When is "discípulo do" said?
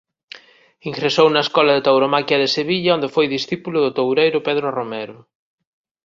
3.35-3.91